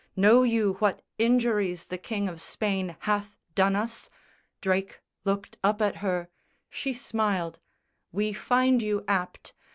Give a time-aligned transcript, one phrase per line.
[0.15, 4.09] Know you what injuries the King of Spain Hath done us?"
[4.59, 6.27] Drake looked up at her:
[6.71, 7.59] she smiled,
[8.11, 9.53] "We find you apt!